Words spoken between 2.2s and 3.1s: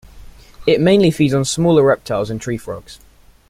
and tree frogs.